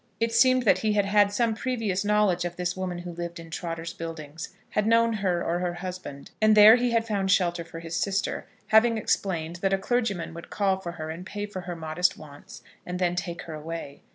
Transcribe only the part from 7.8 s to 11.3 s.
his sister, having explained that a clergyman would call for her and